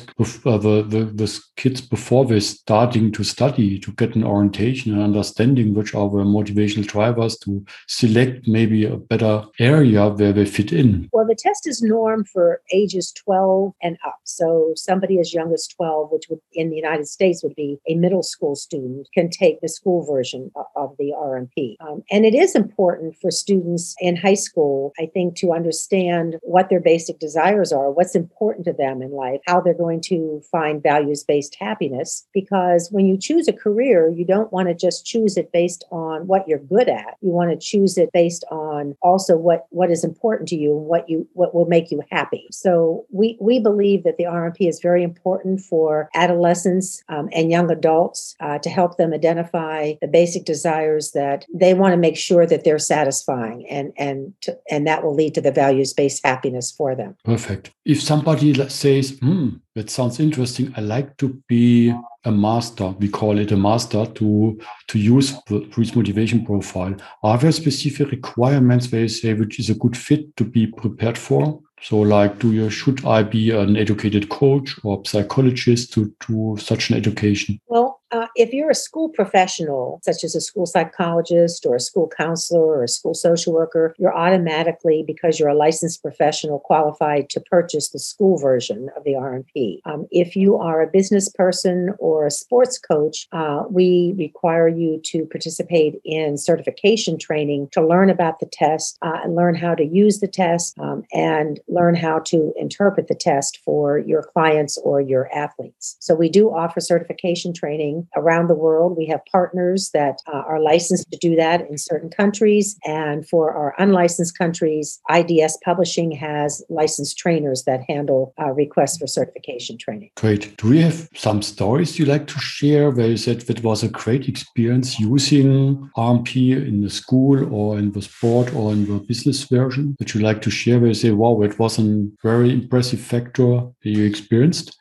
uh, 0.45 0.57
the, 0.57 0.83
the 0.83 1.05
the 1.05 1.39
kids 1.57 1.81
before 1.81 2.25
they're 2.25 2.39
starting 2.39 3.12
to 3.12 3.24
study 3.24 3.79
to 3.79 3.91
get 3.93 4.15
an 4.15 4.24
orientation 4.24 4.93
and 4.93 5.01
understanding 5.01 5.74
which 5.74 5.93
are 5.93 6.10
the 6.10 6.17
motivational 6.17 6.88
drivers 6.88 7.38
to 7.39 7.63
select 7.88 8.48
maybe 8.48 8.86
a 8.86 8.98
better 8.98 9.43
area 9.60 10.10
where 10.10 10.33
they 10.33 10.45
fit 10.45 10.71
in? 10.71 11.10
Well, 11.12 11.27
the 11.27 11.36
test 11.36 11.67
is 11.67 11.81
norm 11.81 12.25
for 12.25 12.62
ages 12.74 13.12
12 13.25 13.74
and 13.81 13.98
up. 14.05 14.19
So 14.24 14.74
somebody 14.75 15.19
as 15.19 15.33
young 15.33 15.53
as 15.53 15.67
12, 15.67 16.10
which 16.12 16.25
would 16.29 16.39
in 16.53 16.69
the 16.69 16.75
United 16.75 17.07
States 17.07 17.43
would 17.43 17.55
be 17.55 17.77
a 17.88 17.95
middle 17.95 18.24
school 18.24 18.55
student, 18.55 19.07
can 19.13 19.29
take 19.29 19.62
the 19.62 19.69
school 19.69 20.05
version 20.05 20.51
of 20.75 20.95
the 20.98 21.13
RMP. 21.17 21.75
Um, 21.81 22.03
and 22.12 22.25
it 22.25 22.33
is 22.33 22.55
important 22.55 23.15
for 23.21 23.31
students 23.31 23.95
in 24.00 24.15
high 24.15 24.36
school, 24.36 24.93
I 25.00 25.07
think, 25.13 25.36
to 25.38 25.53
understand 25.53 26.38
what 26.41 26.69
their 26.69 26.79
basic 26.79 27.19
desires 27.19 27.71
are, 27.71 27.91
what's 27.91 28.15
important 28.15 28.65
to 28.65 28.74
them 28.74 29.01
in 29.01 29.12
life, 29.12 29.41
how 29.48 29.62
they're 29.62 29.74
going 29.74 30.01
to 30.01 30.30
find 30.39 30.81
values 30.81 31.23
based 31.23 31.55
happiness. 31.55 32.25
Because 32.33 32.89
when 32.91 33.05
you 33.05 33.17
choose 33.17 33.47
a 33.47 33.53
career, 33.53 34.09
you 34.09 34.25
don't 34.25 34.51
want 34.53 34.69
to 34.69 34.73
just 34.73 35.05
choose 35.05 35.35
it 35.35 35.51
based 35.51 35.83
on 35.91 36.27
what 36.27 36.47
you're 36.47 36.59
good 36.59 36.88
at. 36.88 37.17
You 37.21 37.31
want 37.31 37.51
to 37.51 37.57
choose 37.57 37.97
it 37.97 38.11
based 38.13 38.45
on 38.50 38.95
also 39.01 39.35
what, 39.35 39.67
what 39.69 39.91
is 39.91 40.03
important 40.03 40.47
to 40.50 40.55
you 40.55 40.77
and 40.77 40.85
what 40.85 41.09
you 41.09 41.27
what 41.33 41.53
will 41.53 41.65
make 41.65 41.91
you 41.91 42.01
happy. 42.11 42.47
So 42.51 43.05
we 43.11 43.38
we 43.39 43.59
believe 43.59 44.03
that 44.03 44.17
the 44.17 44.25
RMP 44.25 44.67
is 44.67 44.79
very 44.79 45.03
important 45.03 45.61
for 45.61 46.09
adolescents 46.13 47.03
um, 47.09 47.29
and 47.33 47.51
young 47.51 47.71
adults 47.71 48.35
uh, 48.39 48.59
to 48.59 48.69
help 48.69 48.97
them 48.97 49.13
identify 49.13 49.93
the 50.01 50.07
basic 50.07 50.45
desires 50.45 51.11
that 51.11 51.45
they 51.53 51.73
want 51.73 51.93
to 51.93 51.97
make 51.97 52.17
sure 52.17 52.45
that 52.45 52.63
they're 52.63 52.79
satisfying 52.79 53.67
and 53.67 53.93
and 53.97 54.33
to, 54.41 54.57
and 54.69 54.88
that 54.88 55.03
will 55.03 55.15
lead 55.15 55.33
to 55.35 55.41
the 55.41 55.51
values 55.51 55.93
based 55.93 56.21
happiness 56.23 56.71
for 56.71 56.95
them. 56.95 57.15
Perfect. 57.23 57.71
If 57.85 58.01
somebody 58.01 58.53
says, 58.69 59.17
"Hmm, 59.19 59.50
that 59.75 59.89
sounds 59.89 60.19
interesting. 60.19 60.73
I 60.75 60.81
like 60.81 61.17
to 61.17 61.41
be 61.47 61.93
a 62.25 62.31
master. 62.31 62.89
We 62.99 63.09
call 63.09 63.39
it 63.39 63.51
a 63.51 63.57
master 63.57 64.05
to 64.05 64.59
to 64.87 64.99
use 64.99 65.33
the 65.47 65.65
motivation 65.95 66.45
profile. 66.45 66.95
Are 67.23 67.37
there 67.37 67.51
specific 67.51 68.11
requirements 68.11 68.91
where 68.91 69.01
you 69.01 69.07
say 69.07 69.33
which 69.33 69.59
is 69.59 69.69
a 69.69 69.75
good 69.75 69.95
fit 69.97 70.35
to 70.37 70.43
be 70.43 70.67
prepared 70.67 71.17
for? 71.17 71.61
So, 71.81 71.97
like, 71.99 72.37
do 72.37 72.51
you 72.53 72.69
should 72.69 73.03
I 73.05 73.23
be 73.23 73.49
an 73.51 73.75
educated 73.75 74.29
coach 74.29 74.75
or 74.83 75.03
psychologist 75.05 75.93
to 75.93 76.13
do 76.27 76.57
such 76.59 76.91
an 76.91 76.97
education? 76.97 77.59
Well, 77.67 77.90
if 78.35 78.53
you're 78.53 78.69
a 78.69 78.75
school 78.75 79.09
professional, 79.09 80.00
such 80.03 80.23
as 80.23 80.35
a 80.35 80.41
school 80.41 80.65
psychologist 80.65 81.65
or 81.65 81.75
a 81.75 81.79
school 81.79 82.09
counselor 82.15 82.61
or 82.61 82.83
a 82.83 82.88
school 82.88 83.13
social 83.13 83.53
worker, 83.53 83.95
you're 83.97 84.15
automatically, 84.15 85.03
because 85.05 85.39
you're 85.39 85.50
a 85.50 85.55
licensed 85.55 86.01
professional, 86.01 86.59
qualified 86.59 87.29
to 87.29 87.39
purchase 87.39 87.89
the 87.89 88.00
school 88.00 88.38
version 88.38 88.89
of 88.95 89.03
the 89.03 89.13
RMP. 89.13 89.79
Um, 89.85 90.07
if 90.11 90.35
you 90.35 90.57
are 90.57 90.81
a 90.81 90.88
business 90.88 91.29
person 91.29 91.93
or 92.00 92.25
a 92.25 92.31
sports 92.31 92.77
coach, 92.77 93.27
uh, 93.31 93.63
we 93.69 94.13
require 94.17 94.67
you 94.67 95.01
to 95.05 95.25
participate 95.25 96.00
in 96.05 96.38
certification 96.38 97.17
training 97.17 97.69
to 97.71 97.85
learn 97.85 98.09
about 98.09 98.39
the 98.39 98.45
test 98.51 98.97
uh, 99.01 99.19
and 99.23 99.35
learn 99.35 99.55
how 99.55 99.75
to 99.75 99.85
use 99.85 100.19
the 100.19 100.27
test 100.27 100.77
um, 100.79 101.03
and 101.13 101.59
learn 101.67 101.95
how 101.95 102.19
to 102.19 102.53
interpret 102.57 103.07
the 103.07 103.15
test 103.15 103.59
for 103.63 104.00
your 104.00 104.23
clients 104.23 104.77
or 104.79 105.01
your 105.01 105.33
athletes. 105.33 105.97
So 106.00 106.15
we 106.15 106.29
do 106.29 106.50
offer 106.50 106.79
certification 106.79 107.53
training 107.53 108.07
around 108.21 108.47
the 108.47 108.55
world. 108.55 108.97
We 108.97 109.07
have 109.07 109.21
partners 109.31 109.89
that 109.93 110.19
uh, 110.27 110.43
are 110.47 110.59
licensed 110.59 111.11
to 111.11 111.17
do 111.17 111.35
that 111.35 111.61
in 111.69 111.77
certain 111.77 112.09
countries. 112.09 112.77
And 112.85 113.27
for 113.27 113.51
our 113.51 113.73
unlicensed 113.77 114.37
countries, 114.37 114.99
IDS 115.09 115.57
Publishing 115.63 116.11
has 116.11 116.63
licensed 116.69 117.17
trainers 117.17 117.63
that 117.63 117.81
handle 117.87 118.33
uh, 118.41 118.51
requests 118.51 118.97
for 118.97 119.07
certification 119.07 119.77
training. 119.77 120.11
Great. 120.15 120.55
Do 120.57 120.69
we 120.69 120.81
have 120.81 121.09
some 121.15 121.41
stories 121.41 121.99
you 121.99 122.05
like 122.05 122.27
to 122.27 122.39
share 122.39 122.91
where 122.91 123.07
you 123.07 123.17
said 123.17 123.41
that 123.41 123.63
was 123.63 123.83
a 123.83 123.89
great 123.89 124.27
experience 124.27 124.99
using 124.99 125.89
RMP 125.97 126.67
in 126.67 126.81
the 126.81 126.89
school 126.89 127.53
or 127.53 127.77
in 127.77 127.91
the 127.91 128.01
sport 128.01 128.53
or 128.53 128.71
in 128.71 128.85
the 128.85 128.99
business 128.99 129.43
version 129.43 129.95
that 129.99 130.13
you 130.13 130.21
like 130.21 130.41
to 130.43 130.51
share 130.51 130.79
where 130.79 130.89
you 130.89 130.93
say, 130.93 131.11
wow, 131.11 131.41
it 131.41 131.57
was 131.59 131.79
a 131.79 132.07
very 132.23 132.51
impressive 132.51 132.99
factor 132.99 133.61
that 133.83 133.89
you 133.89 134.05
experienced? 134.05 134.77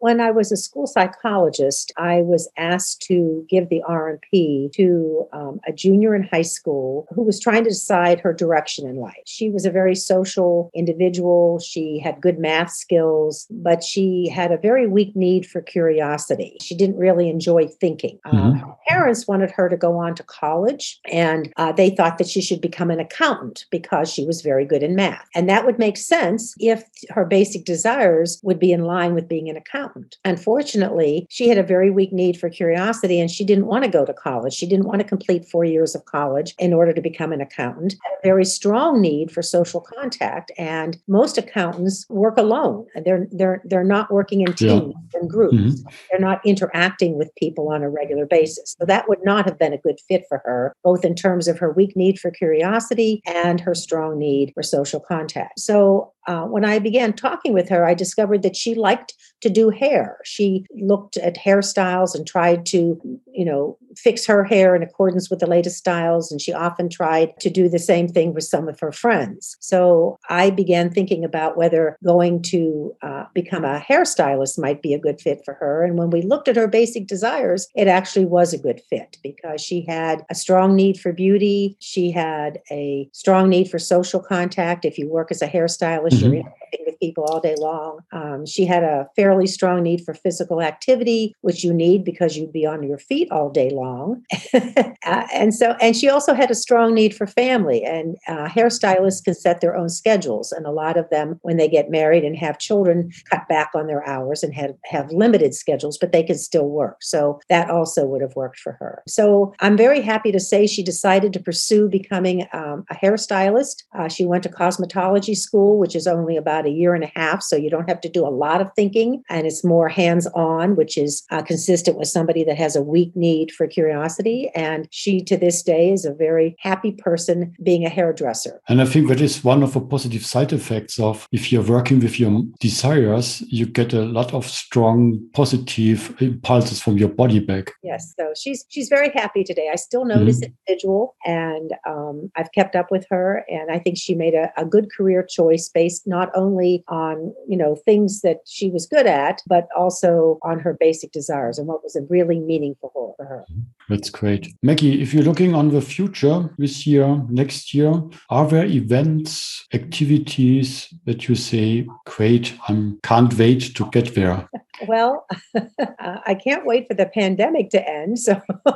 When 0.00 0.20
I 0.20 0.30
was 0.30 0.52
a 0.52 0.56
school 0.56 0.86
psychologist, 0.86 1.92
I 1.96 2.22
was 2.22 2.48
asked 2.56 3.02
to 3.02 3.44
give 3.48 3.68
the 3.68 3.82
RMP 3.88 4.72
to 4.72 5.26
um, 5.32 5.60
a 5.66 5.72
junior 5.72 6.14
in 6.14 6.22
high 6.22 6.42
school 6.42 7.06
who 7.14 7.22
was 7.22 7.40
trying 7.40 7.64
to 7.64 7.70
decide 7.70 8.20
her 8.20 8.32
direction 8.32 8.88
in 8.88 8.96
life. 8.96 9.14
She 9.26 9.50
was 9.50 9.66
a 9.66 9.70
very 9.70 9.94
social 9.94 10.70
individual. 10.74 11.58
She 11.58 11.98
had 11.98 12.20
good 12.20 12.38
math 12.38 12.70
skills, 12.70 13.46
but 13.50 13.82
she 13.82 14.28
had 14.28 14.52
a 14.52 14.58
very 14.58 14.86
weak 14.86 15.16
need 15.16 15.46
for 15.46 15.60
curiosity. 15.60 16.56
She 16.60 16.76
didn't 16.76 16.98
really 16.98 17.28
enjoy 17.28 17.66
thinking. 17.66 18.18
Uh, 18.24 18.30
mm-hmm. 18.30 18.64
Uh, 18.64 18.66
her 18.66 18.76
parents 18.88 19.26
wanted 19.26 19.50
her 19.50 19.68
to 19.68 19.76
go 19.76 19.98
on 19.98 20.14
to 20.14 20.22
college, 20.22 21.00
and 21.10 21.52
uh, 21.56 21.72
they 21.72 21.90
thought 21.90 22.18
that 22.18 22.28
she 22.28 22.40
should 22.40 22.60
become 22.60 22.90
an 22.90 23.00
accountant 23.00 23.66
because 23.70 24.12
she 24.12 24.24
was 24.24 24.42
very 24.42 24.64
good 24.64 24.82
in 24.82 24.94
math. 24.94 25.26
And 25.34 25.48
that 25.48 25.66
would 25.66 25.78
make 25.78 25.96
sense 25.96 26.54
if 26.58 26.84
her 27.10 27.24
basic 27.24 27.64
desires 27.64 28.40
would 28.42 28.58
be 28.58 28.72
in 28.72 28.84
line 28.84 29.14
with 29.14 29.28
being 29.28 29.48
an 29.48 29.56
accountant. 29.56 29.87
Unfortunately, 30.24 31.26
she 31.28 31.48
had 31.48 31.58
a 31.58 31.62
very 31.62 31.90
weak 31.90 32.12
need 32.12 32.38
for 32.38 32.48
curiosity 32.48 33.20
and 33.20 33.30
she 33.30 33.44
didn't 33.44 33.66
want 33.66 33.84
to 33.84 33.90
go 33.90 34.04
to 34.04 34.12
college. 34.12 34.52
She 34.52 34.66
didn't 34.66 34.86
want 34.86 35.00
to 35.00 35.06
complete 35.06 35.46
four 35.46 35.64
years 35.64 35.94
of 35.94 36.04
college 36.04 36.54
in 36.58 36.72
order 36.72 36.92
to 36.92 37.00
become 37.00 37.32
an 37.32 37.40
accountant. 37.40 37.94
Had 38.04 38.18
a 38.18 38.26
very 38.26 38.44
strong 38.44 39.00
need 39.00 39.30
for 39.30 39.42
social 39.42 39.80
contact. 39.80 40.52
And 40.58 40.98
most 41.08 41.38
accountants 41.38 42.06
work 42.08 42.36
alone. 42.36 42.86
They're 43.04 43.26
they're 43.30 43.62
they're 43.64 43.84
not 43.84 44.12
working 44.12 44.42
in 44.42 44.52
teams 44.52 44.94
yeah. 45.12 45.20
and 45.20 45.30
groups. 45.30 45.54
Mm-hmm. 45.54 45.88
They're 46.10 46.20
not 46.20 46.44
interacting 46.44 47.18
with 47.18 47.34
people 47.36 47.68
on 47.68 47.82
a 47.82 47.90
regular 47.90 48.26
basis. 48.26 48.74
So 48.78 48.86
that 48.86 49.08
would 49.08 49.24
not 49.24 49.44
have 49.44 49.58
been 49.58 49.72
a 49.72 49.78
good 49.78 49.98
fit 50.08 50.24
for 50.28 50.42
her, 50.44 50.74
both 50.84 51.04
in 51.04 51.14
terms 51.14 51.48
of 51.48 51.58
her 51.58 51.72
weak 51.72 51.96
need 51.96 52.18
for 52.18 52.30
curiosity 52.30 53.22
and 53.26 53.60
her 53.60 53.74
strong 53.74 54.18
need 54.18 54.52
for 54.54 54.62
social 54.62 55.00
contact. 55.00 55.60
So 55.60 56.12
uh, 56.28 56.44
when 56.44 56.64
I 56.64 56.78
began 56.78 57.14
talking 57.14 57.54
with 57.54 57.70
her, 57.70 57.86
I 57.86 57.94
discovered 57.94 58.42
that 58.42 58.54
she 58.54 58.74
liked 58.74 59.14
to 59.40 59.48
do 59.48 59.70
hair. 59.70 60.18
She 60.24 60.66
looked 60.78 61.16
at 61.16 61.36
hairstyles 61.36 62.14
and 62.14 62.26
tried 62.26 62.66
to, 62.66 63.00
you 63.32 63.44
know, 63.44 63.78
fix 63.96 64.26
her 64.26 64.44
hair 64.44 64.76
in 64.76 64.82
accordance 64.82 65.30
with 65.30 65.38
the 65.38 65.46
latest 65.46 65.78
styles. 65.78 66.30
And 66.30 66.40
she 66.40 66.52
often 66.52 66.90
tried 66.90 67.38
to 67.40 67.48
do 67.48 67.68
the 67.68 67.78
same 67.78 68.08
thing 68.08 68.34
with 68.34 68.44
some 68.44 68.68
of 68.68 68.78
her 68.80 68.92
friends. 68.92 69.56
So 69.60 70.18
I 70.28 70.50
began 70.50 70.90
thinking 70.90 71.24
about 71.24 71.56
whether 71.56 71.96
going 72.04 72.42
to 72.42 72.94
uh, 73.02 73.24
become 73.32 73.64
a 73.64 73.80
hairstylist 73.80 74.58
might 74.58 74.82
be 74.82 74.92
a 74.92 74.98
good 74.98 75.20
fit 75.20 75.40
for 75.44 75.54
her. 75.54 75.82
And 75.82 75.96
when 75.96 76.10
we 76.10 76.20
looked 76.20 76.48
at 76.48 76.56
her 76.56 76.68
basic 76.68 77.06
desires, 77.06 77.68
it 77.74 77.88
actually 77.88 78.26
was 78.26 78.52
a 78.52 78.58
good 78.58 78.82
fit 78.90 79.16
because 79.22 79.62
she 79.62 79.84
had 79.88 80.26
a 80.30 80.34
strong 80.34 80.76
need 80.76 81.00
for 81.00 81.12
beauty. 81.12 81.76
She 81.80 82.10
had 82.10 82.58
a 82.70 83.08
strong 83.12 83.48
need 83.48 83.70
for 83.70 83.78
social 83.78 84.20
contact. 84.20 84.84
If 84.84 84.98
you 84.98 85.08
work 85.08 85.30
as 85.30 85.40
a 85.40 85.48
hairstylist, 85.48 86.17
mm-hmm. 86.22 86.34
you're 86.34 86.44
interacting 86.68 86.86
with 86.86 86.98
people 87.00 87.24
all 87.24 87.40
day 87.40 87.54
long. 87.58 88.00
Um, 88.12 88.46
she 88.46 88.64
had 88.64 88.82
a 88.82 89.08
fairly 89.16 89.46
strong 89.46 89.82
need 89.82 90.04
for 90.04 90.14
physical 90.14 90.62
activity, 90.62 91.34
which 91.40 91.64
you 91.64 91.72
need 91.72 92.04
because 92.04 92.36
you'd 92.36 92.52
be 92.52 92.66
on 92.66 92.82
your 92.82 92.98
feet 92.98 93.30
all 93.30 93.50
day 93.50 93.70
long. 93.70 94.24
uh, 94.54 95.26
and 95.32 95.54
so, 95.54 95.76
and 95.80 95.96
she 95.96 96.08
also 96.08 96.34
had 96.34 96.50
a 96.50 96.54
strong 96.54 96.94
need 96.94 97.14
for 97.14 97.26
family. 97.26 97.84
And 97.84 98.16
uh, 98.26 98.48
hairstylists 98.48 99.24
can 99.24 99.34
set 99.34 99.60
their 99.60 99.76
own 99.76 99.88
schedules. 99.88 100.52
And 100.52 100.66
a 100.66 100.70
lot 100.70 100.96
of 100.96 101.08
them, 101.10 101.38
when 101.42 101.56
they 101.56 101.68
get 101.68 101.90
married 101.90 102.24
and 102.24 102.36
have 102.36 102.58
children, 102.58 103.10
cut 103.30 103.48
back 103.48 103.70
on 103.74 103.86
their 103.86 104.06
hours 104.06 104.42
and 104.42 104.54
have, 104.54 104.74
have 104.84 105.10
limited 105.10 105.54
schedules, 105.54 105.98
but 105.98 106.12
they 106.12 106.22
can 106.22 106.38
still 106.38 106.68
work. 106.68 106.98
So 107.02 107.40
that 107.48 107.70
also 107.70 108.04
would 108.06 108.22
have 108.22 108.36
worked 108.36 108.58
for 108.58 108.72
her. 108.72 109.02
So 109.06 109.54
I'm 109.60 109.76
very 109.76 110.00
happy 110.00 110.32
to 110.32 110.40
say 110.40 110.66
she 110.66 110.82
decided 110.82 111.32
to 111.32 111.40
pursue 111.40 111.88
becoming 111.88 112.46
um, 112.52 112.84
a 112.90 112.94
hairstylist. 112.94 113.84
Uh, 113.96 114.08
she 114.08 114.26
went 114.26 114.42
to 114.42 114.48
cosmetology 114.48 115.36
school, 115.36 115.78
which 115.78 115.94
is 115.94 116.06
only 116.06 116.36
about 116.36 116.57
a 116.66 116.70
year 116.70 116.94
and 116.94 117.04
a 117.04 117.12
half. 117.14 117.42
So 117.42 117.56
you 117.56 117.70
don't 117.70 117.88
have 117.88 118.00
to 118.02 118.08
do 118.08 118.26
a 118.26 118.30
lot 118.30 118.60
of 118.60 118.70
thinking 118.74 119.22
and 119.28 119.46
it's 119.46 119.64
more 119.64 119.88
hands 119.88 120.26
on, 120.34 120.76
which 120.76 120.96
is 120.96 121.24
uh, 121.30 121.42
consistent 121.42 121.98
with 121.98 122.08
somebody 122.08 122.44
that 122.44 122.58
has 122.58 122.76
a 122.76 122.82
weak 122.82 123.14
need 123.14 123.52
for 123.52 123.66
curiosity. 123.66 124.50
And 124.54 124.88
she, 124.90 125.22
to 125.24 125.36
this 125.36 125.62
day, 125.62 125.92
is 125.92 126.04
a 126.04 126.14
very 126.14 126.56
happy 126.58 126.92
person 126.92 127.54
being 127.62 127.84
a 127.84 127.88
hairdresser. 127.88 128.60
And 128.68 128.80
I 128.80 128.86
think 128.86 129.08
that 129.08 129.20
is 129.20 129.44
one 129.44 129.62
of 129.62 129.72
the 129.72 129.80
positive 129.80 130.24
side 130.24 130.52
effects 130.52 130.98
of 130.98 131.28
if 131.32 131.52
you're 131.52 131.62
working 131.62 132.00
with 132.00 132.18
your 132.18 132.42
desires, 132.60 133.42
you 133.48 133.66
get 133.66 133.92
a 133.92 134.02
lot 134.02 134.32
of 134.34 134.46
strong 134.46 135.20
positive 135.32 136.14
impulses 136.20 136.80
from 136.80 136.98
your 136.98 137.08
body 137.08 137.40
back. 137.40 137.72
Yes. 137.82 138.14
So 138.18 138.32
she's 138.36 138.64
she's 138.68 138.88
very 138.88 139.10
happy 139.14 139.44
today. 139.44 139.68
I 139.72 139.76
still 139.76 140.04
know 140.04 140.16
mm-hmm. 140.16 140.26
this 140.26 140.42
individual 140.42 141.16
and 141.24 141.72
um, 141.86 142.30
I've 142.36 142.52
kept 142.52 142.74
up 142.76 142.90
with 142.90 143.06
her 143.10 143.44
and 143.48 143.70
I 143.70 143.78
think 143.78 143.98
she 143.98 144.14
made 144.14 144.34
a, 144.34 144.52
a 144.56 144.64
good 144.64 144.88
career 144.96 145.22
choice 145.28 145.68
based 145.68 146.06
not 146.06 146.30
only 146.34 146.47
on, 146.88 147.34
you 147.48 147.56
know, 147.56 147.76
things 147.76 148.20
that 148.20 148.40
she 148.46 148.70
was 148.70 148.86
good 148.86 149.06
at, 149.06 149.42
but 149.46 149.68
also 149.76 150.38
on 150.42 150.60
her 150.60 150.76
basic 150.78 151.12
desires 151.12 151.58
and 151.58 151.66
what 151.66 151.82
was 151.82 151.96
really 152.08 152.38
meaningful 152.40 153.14
for 153.16 153.24
her. 153.24 153.44
That's 153.88 154.10
great. 154.10 154.54
Maggie, 154.62 155.00
if 155.00 155.14
you're 155.14 155.22
looking 155.22 155.54
on 155.54 155.70
the 155.70 155.80
future 155.80 156.50
this 156.58 156.86
year, 156.86 157.22
next 157.28 157.74
year, 157.74 158.02
are 158.30 158.46
there 158.46 158.66
events, 158.66 159.66
activities 159.72 160.92
that 161.04 161.28
you 161.28 161.34
say, 161.34 161.86
great, 162.06 162.54
I 162.68 162.92
can't 163.02 163.32
wait 163.34 163.74
to 163.76 163.88
get 163.90 164.14
there? 164.14 164.48
Well, 164.86 165.26
I 165.98 166.34
can't 166.34 166.66
wait 166.66 166.86
for 166.88 166.94
the 166.94 167.06
pandemic 167.06 167.70
to 167.70 167.88
end 167.88 168.18
so 168.18 168.40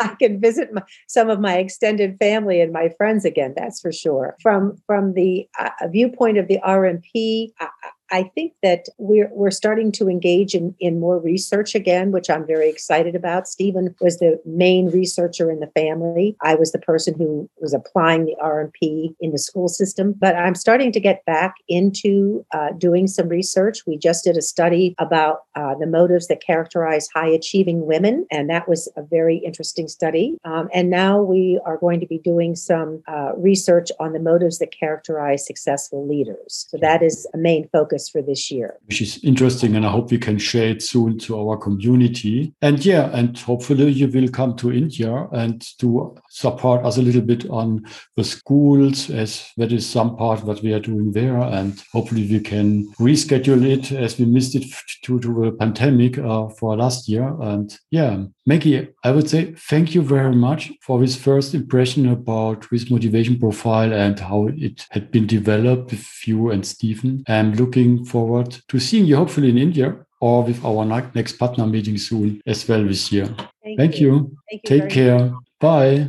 I 0.00 0.14
can 0.20 0.40
visit 0.40 0.72
my, 0.72 0.82
some 1.08 1.30
of 1.30 1.40
my 1.40 1.58
extended 1.58 2.16
family 2.18 2.60
and 2.60 2.72
my 2.72 2.90
friends 2.96 3.24
again. 3.24 3.54
That's 3.56 3.80
for 3.80 3.92
sure. 3.92 4.36
From 4.42 4.76
from 4.86 5.14
the 5.14 5.48
uh, 5.58 5.70
viewpoint 5.88 6.38
of 6.38 6.48
the 6.48 6.58
RMP, 6.64 7.52
I 8.10 8.24
think 8.34 8.52
that 8.62 8.86
we're 8.98 9.30
we're 9.32 9.50
starting 9.50 9.90
to 9.92 10.08
engage 10.08 10.54
in, 10.54 10.74
in 10.78 11.00
more 11.00 11.18
research 11.18 11.74
again, 11.74 12.12
which 12.12 12.30
I'm 12.30 12.46
very 12.46 12.68
excited 12.68 13.14
about. 13.14 13.48
Steven 13.48 13.94
was 14.00 14.18
the 14.18 14.40
main 14.44 14.90
researcher 14.90 15.50
in 15.50 15.60
the 15.60 15.66
family. 15.68 16.36
I 16.42 16.54
was 16.54 16.72
the 16.72 16.78
person 16.78 17.14
who 17.14 17.50
was 17.60 17.74
applying 17.74 18.26
the 18.26 18.36
RMP 18.42 19.14
in 19.20 19.32
the 19.32 19.38
school 19.38 19.68
system. 19.68 20.14
But 20.16 20.36
I'm 20.36 20.54
starting 20.54 20.92
to 20.92 21.00
get 21.00 21.24
back 21.24 21.54
into 21.68 22.44
uh, 22.54 22.68
doing 22.78 23.06
some 23.06 23.28
research. 23.28 23.86
We 23.86 23.98
just 23.98 24.24
did 24.24 24.36
a 24.36 24.42
study 24.42 24.94
about 24.98 25.40
uh, 25.54 25.74
the 25.74 25.86
motives 25.86 26.28
that 26.28 26.44
characterize 26.44 27.08
high 27.12 27.28
achieving 27.28 27.86
women, 27.86 28.26
and 28.30 28.48
that 28.50 28.68
was 28.68 28.88
a 28.96 29.02
very 29.02 29.38
interesting 29.38 29.88
study. 29.88 30.36
Um, 30.44 30.68
and 30.72 30.90
now 30.90 31.20
we 31.20 31.60
are 31.64 31.76
going 31.76 32.00
to 32.00 32.06
be 32.06 32.18
doing 32.18 32.54
some 32.54 33.02
uh, 33.08 33.32
research 33.36 33.90
on 33.98 34.12
the 34.12 34.20
motives 34.20 34.58
that 34.58 34.72
characterize 34.78 35.46
successful 35.46 36.06
leaders. 36.06 36.66
So 36.68 36.78
that 36.78 37.02
is 37.02 37.26
a 37.34 37.38
main 37.38 37.68
focus 37.68 37.95
focus 37.96 38.08
for 38.08 38.22
this 38.22 38.50
year. 38.50 38.78
Which 38.86 39.00
is 39.00 39.18
interesting, 39.22 39.76
and 39.76 39.86
I 39.86 39.90
hope 39.90 40.10
we 40.10 40.18
can 40.18 40.38
share 40.38 40.68
it 40.68 40.82
soon 40.82 41.18
to 41.20 41.38
our 41.38 41.56
community. 41.56 42.54
And 42.62 42.84
yeah, 42.84 43.10
and 43.12 43.38
hopefully 43.38 43.90
you 43.90 44.08
will 44.08 44.28
come 44.28 44.56
to 44.56 44.72
India 44.72 45.28
and 45.32 45.62
to 45.78 46.16
support 46.30 46.84
us 46.84 46.98
a 46.98 47.02
little 47.02 47.22
bit 47.22 47.48
on 47.50 47.84
the 48.16 48.24
schools, 48.24 49.10
as 49.10 49.50
that 49.56 49.72
is 49.72 49.86
some 49.86 50.16
part 50.16 50.44
what 50.44 50.62
we 50.62 50.72
are 50.72 50.80
doing 50.80 51.12
there. 51.12 51.38
And 51.38 51.82
hopefully 51.92 52.28
we 52.28 52.40
can 52.40 52.92
reschedule 52.98 53.64
it 53.64 53.92
as 53.92 54.18
we 54.18 54.26
missed 54.26 54.54
it 54.54 54.64
due 55.02 55.20
to 55.20 55.44
the 55.44 55.52
pandemic 55.52 56.18
uh, 56.18 56.48
for 56.48 56.76
last 56.76 57.08
year. 57.08 57.34
And 57.40 57.76
yeah, 57.90 58.24
Maggie, 58.48 58.86
I 59.02 59.10
would 59.10 59.28
say 59.28 59.54
thank 59.54 59.92
you 59.92 60.02
very 60.02 60.32
much 60.32 60.70
for 60.80 61.00
this 61.00 61.16
first 61.16 61.52
impression 61.52 62.08
about 62.08 62.64
this 62.70 62.88
motivation 62.88 63.40
profile 63.40 63.92
and 63.92 64.16
how 64.20 64.46
it 64.46 64.86
had 64.90 65.10
been 65.10 65.26
developed 65.26 65.90
with 65.90 66.06
you 66.28 66.52
and 66.52 66.64
Steven. 66.64 67.24
I'm 67.26 67.54
looking 67.54 68.04
forward 68.04 68.56
to 68.68 68.78
seeing 68.78 69.06
you 69.06 69.16
hopefully 69.16 69.50
in 69.50 69.58
India 69.58 69.96
or 70.20 70.44
with 70.44 70.64
our 70.64 70.84
next 70.84 71.32
partner 71.38 71.66
meeting 71.66 71.98
soon 71.98 72.40
as 72.46 72.68
well 72.68 72.84
this 72.84 73.10
year. 73.10 73.26
Thank, 73.64 73.78
thank 73.80 74.00
you. 74.00 74.14
you. 74.14 74.36
Thank 74.48 74.70
you 74.70 74.80
Take 74.80 74.90
care. 74.90 75.18
Much. 75.18 75.42
Bye. 75.58 76.08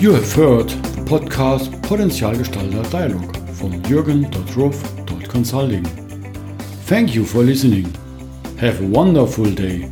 You 0.00 0.12
have 0.14 0.32
heard 0.32 0.68
the 0.68 1.04
podcast 1.04 1.72
Potenzialgestalter 1.82 2.88
Dialogue 2.88 3.37
from 3.58 3.82
jürgen.ruff.consulting. 3.82 5.84
Thank 6.86 7.14
you 7.14 7.24
for 7.24 7.42
listening. 7.42 7.92
Have 8.58 8.80
a 8.80 8.86
wonderful 8.86 9.50
day. 9.50 9.90